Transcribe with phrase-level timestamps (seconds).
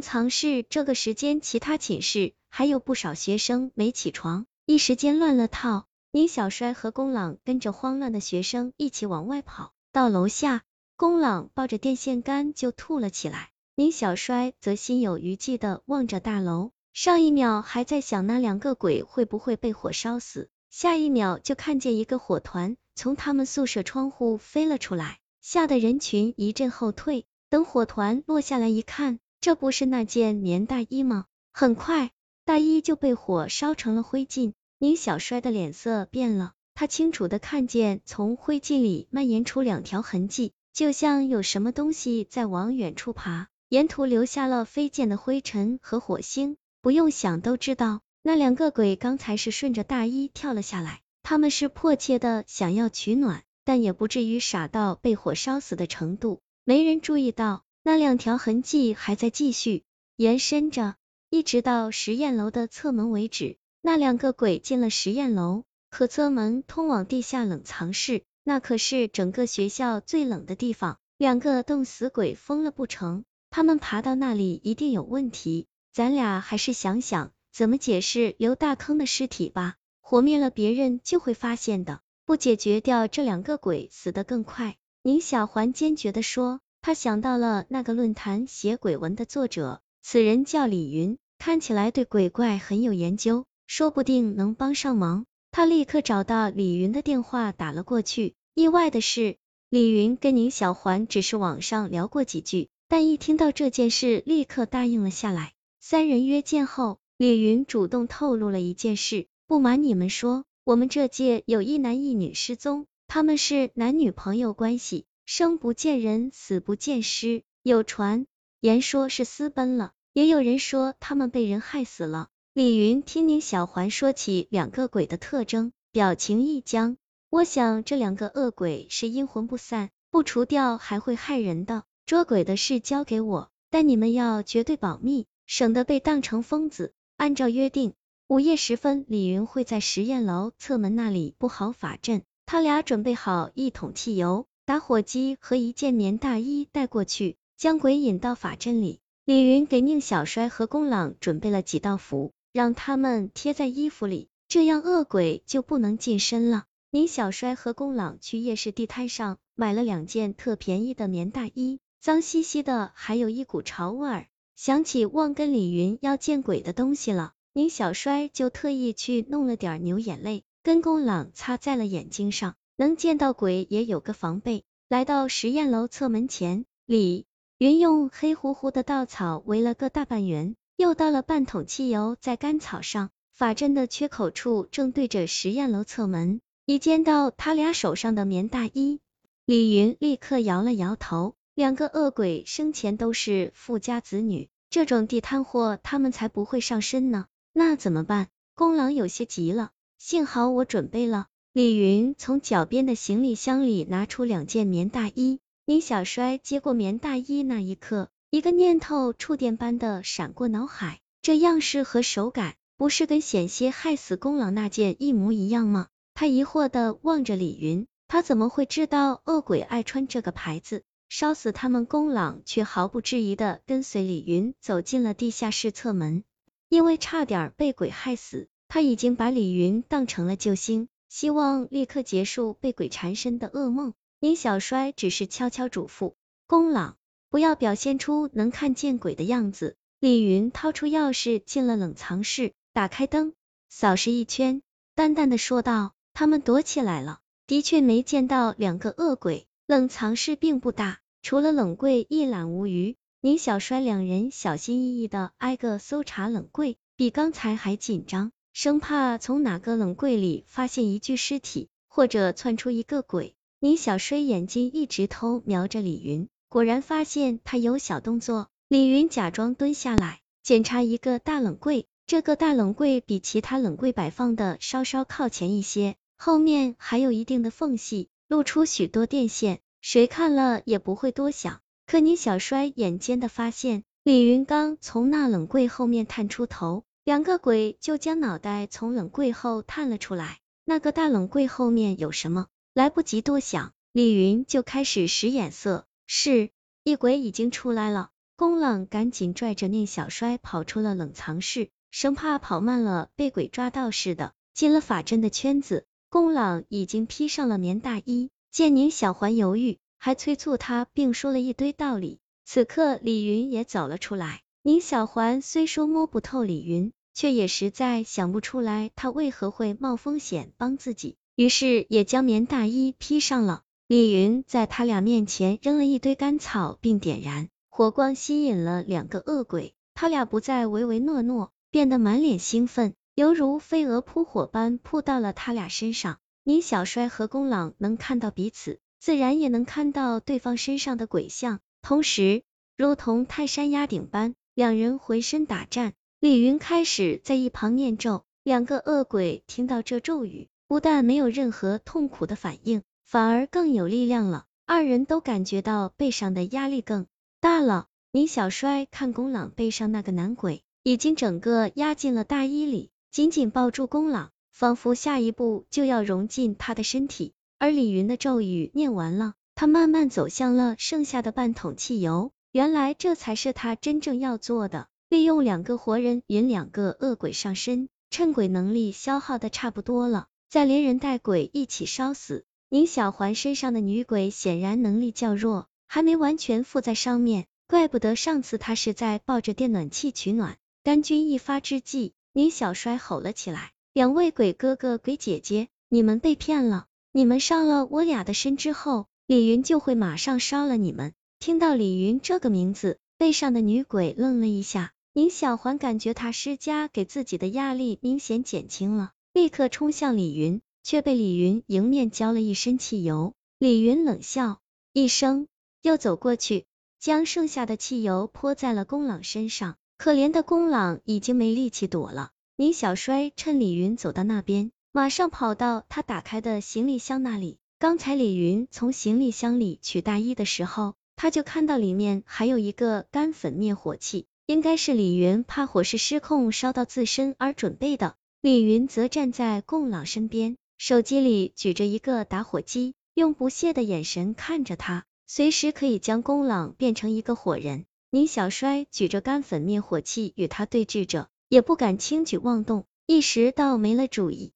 [0.00, 5.86] 藏室这个时间，其他寝室还有不少学生没起床，一时间乱了套。
[6.12, 10.62] 宁小衰和宫朗跟着慌乱的学生一起往外跑，到楼下，
[10.96, 13.50] 宫朗抱着电线杆就吐了起来。
[13.74, 27.26] 宁小衰则心有余悸的望着大楼，上一秒还在想那两个鬼会不会被火烧死，下一秒就看见一个火团从他们宿舍窗户飞了出来，吓得人群一阵后退。
[27.50, 31.26] 等火团落下来一看，这不是那件棉大衣吗？
[31.52, 32.12] 很快，
[32.46, 34.54] 大衣就被火烧成了灰烬。
[34.78, 43.48] 宁小衰的脸色变了，他清楚的看见从灰烬里蔓延出两条痕迹，就像有什么东西在往远处爬。
[43.68, 51.02] 沿途留下了飞溅的灰尘和火星，不用想都知道，那两个鬼刚才是顺着大衣跳了下来。
[51.22, 56.40] 他们是迫切的想要取暖，但也不至于傻到被火烧死的程度。
[56.64, 59.84] 没人注意到，那两条痕迹还在继续
[60.16, 60.94] 延伸着，
[61.28, 63.58] 一直到实验楼的侧门为止。
[63.82, 73.24] 那两个鬼进了实验楼，可侧门通往地下冷藏室，那可是整个学校最冷的地方，两个冻死鬼疯了不成？
[73.50, 79.76] 他们爬到那里一定有问题，咱俩还是想想怎么解释刘大坑的尸体吧。
[80.00, 82.00] 火灭了，别人就会发现的。
[82.24, 84.76] 不解决掉这两个鬼，死得更快。
[85.02, 95.24] 宁小环坚决地说，他想到了那个论坛写鬼文的作者，此人叫李云，看起来对鬼怪很有研究，说不定能帮上忙。
[95.50, 98.34] 他立刻找到李云的电话打了过去。
[98.52, 99.38] 意外的是，
[99.70, 102.68] 李云跟宁小环只是网上聊过几句。
[102.86, 105.54] 但一听到这件事，立刻答应了下来。
[105.80, 117.42] 三人约见后，李云主动透露了一件事：不瞒你们说，我们这届有一男一女失踪，他们是男女朋友关系，生不见人，死不见尸。
[117.62, 118.26] 有传
[118.60, 122.28] 言说是私奔了，也有人说他们被人害死了。
[122.52, 126.96] 李云听宁小环说起两个鬼的特征，表情一僵。
[127.30, 131.84] 我想这两个恶鬼是阴魂不散，不除掉还会害人的。
[132.06, 136.92] 捉鬼的事交给我，但你们要绝对保密，省得被当成疯子。
[137.16, 137.94] 按照约定，
[138.28, 142.22] 午夜时分，李云会在实验楼侧门那里布好法阵。
[142.46, 148.98] 他俩准备好一桶汽油、打火机和一件棉大衣带过去，将鬼引到法阵里。
[149.26, 156.64] 李云给宁小衰和宫朗准备了几道符，让他们贴在衣服里，这样恶鬼就不能近身了。
[156.90, 161.78] 宁小衰和宫朗去夜市地摊上买了两件特便宜的棉大衣。
[162.00, 164.28] 脏兮兮的，还有一股潮味儿。
[164.56, 174.64] 想起忘跟李云要见鬼的东西了，宁小衰就特意去弄了点牛眼泪，跟宫朗擦在了眼睛上，能见到鬼也有个防备。
[174.88, 177.26] 来到实验楼侧门前，李
[177.58, 183.10] 云用黑乎乎的稻草围了个大半圆，又倒了半桶汽油在干草上。
[183.32, 186.40] 法阵的缺口处正对着实验楼侧门。
[186.66, 189.00] 一见到他俩手上的棉大衣，
[189.44, 191.34] 李云立刻摇了摇头。
[191.54, 197.26] 两个恶鬼生前都是富家子女，这种地摊货他们才不会上身呢。
[197.52, 198.28] 那怎么办？
[198.54, 199.70] 宫郎有些急了。
[199.98, 201.26] 幸好我准备了。
[201.54, 205.38] 李云从脚边的行李箱里拿出两件棉大衣。
[205.66, 210.98] 宁小衰接过棉大衣那一刻，一个念头触电般的闪过脑海。
[211.22, 215.86] 这样式和手感，不是跟险些害死宫郎那件一模一样吗？
[216.12, 220.82] 他疑惑的望着李云，他怎么会知道恶鬼爱穿这个牌子？
[221.08, 226.24] 烧死他们，宫朗却毫不质疑的跟随李云走进了地下室侧门。
[226.68, 233.94] 因为差点被鬼害死，他已经把李云当成了救星，希望立刻结束被鬼缠身的噩梦。
[234.18, 236.14] 宁小衰只是悄悄嘱咐
[236.48, 236.96] 宫朗，
[237.30, 239.76] 不要表现出能看见鬼的样子。
[240.00, 243.32] 李云掏出钥匙进了冷藏室，打开灯，
[243.68, 244.60] 扫视一圈，
[244.96, 249.46] 淡淡的说道：“他们躲起来了，的确没见到两个恶鬼。
[249.68, 263.34] 冷藏室并不大。”除了冷柜一览无余，宁小衰两人小心翼翼的挨个搜查冷柜，比刚才还紧张，生怕从哪个冷柜里发现一具尸体，或者窜出一个鬼。
[263.58, 268.48] 宁小衰眼睛一直偷瞄着李云，果然发现他有小动作。
[268.68, 279.58] 李云假装蹲下来检查一个大冷柜，这个大冷柜比其他冷柜摆放的稍稍靠前一些，后面还有一定的缝隙，露出许多电线。
[279.80, 290.38] 谁看了也不会多想，可宁小衰眼尖的发现，李云刚从那冷柜后面探出头，两个鬼就将脑袋从冷柜后探了出来。
[290.64, 292.46] 那个大冷柜后面有什么？
[292.72, 295.86] 来不及多想，李云就开始使眼色。
[296.06, 296.48] 是，
[296.82, 298.08] 一鬼已经出来了。
[298.36, 304.32] 宫朗赶紧拽着宁小衰跑出了冷藏室，生怕跑慢了被鬼抓到似的。
[304.54, 312.20] 进了法阵的圈子，宫朗已经披上了棉大衣，见宁小环犹豫，还催促他，并说了一堆道理。
[312.46, 323.60] 此刻李云也走了出来，宁小环虽说摸不透李云，却也实在想不出来他为何会冒风险帮自己，于是也将棉大衣披上了。
[323.86, 329.74] 李云在他俩面前扔了一堆干草，并点燃火光，吸引了两个恶鬼。
[329.92, 336.16] 他俩不再唯唯诺诺，变得满脸兴奋，犹如飞蛾扑火般扑到了他俩身上。
[336.42, 342.44] 宁小衰和宫朗能看到彼此，自然也能看到对方身上的鬼相，同时
[342.78, 345.94] 如同泰山压顶般，两人浑身打颤。
[346.20, 352.82] 李云开始在一旁念咒，两个恶鬼听到这咒语，不但没有任何痛苦的反应。
[353.04, 357.06] 反而更有力量了，二人都感觉到背上的压力更
[357.40, 357.88] 大了。
[358.12, 367.32] 米小衰看宫朗背上那个男鬼，已经整个压进了大衣里，紧紧抱住宫朗，仿佛下一步就要融进他的身体。
[367.58, 372.30] 而李云的咒语念完了，他慢慢走向了剩下的半桶汽油。
[372.54, 382.44] 原来这才是他真正要做的，利用两个活人引两个恶鬼上身，趁鬼能力消耗的差不多了，再连人带鬼一起烧死。
[382.68, 390.56] 宁小环身上的女鬼显然能力较弱，还没完全附在上面，怪不得上次他是在抱着电暖气取暖。
[390.84, 396.86] 甘君一发之际，宁小衰吼了起来：“两位鬼哥哥、鬼姐姐，你们被骗了！
[397.10, 404.94] 你们上了我俩的身之后，李云就会马上烧了你们。”听到李云这个名字，背上的女鬼愣了一下。
[405.12, 410.62] 宁小环感觉他施加给自己的压力明显减轻了，立刻冲向李云。
[410.82, 414.60] 却被李云迎面浇了一身汽油，李云冷笑
[414.94, 415.46] 一声，
[415.82, 416.64] 又走过去，
[416.98, 419.76] 将剩下的汽油泼在了宫朗身上。
[419.98, 422.30] 可怜的宫朗已经没力气躲了。
[422.56, 427.58] 宁小衰趁李云走到那边，马上跑到他打开的行李箱那里。
[427.78, 438.16] 刚才李云从行李箱里取大衣的时候，他就看到里面还有一个干粉灭火器，应该是李云怕火势失控烧到自身而准备的。
[438.40, 440.56] 李云则站在宫朗身边。
[440.76, 447.86] 手机里举着一个打火机，用不屑的眼神看着他，随时可以将宫朗变成一个火人。
[448.10, 454.52] 宁小衰举着干粉灭火器与他对峙着，也不敢轻举妄动，一时倒没了主意。